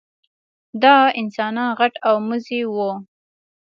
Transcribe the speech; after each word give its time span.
دا 0.83 0.95
انسانان 1.21 1.69
غټ 1.79 1.93
او 2.07 2.15
مزي 2.27 2.61
وو. 2.73 2.91